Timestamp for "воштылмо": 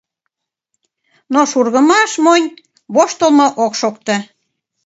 2.95-3.47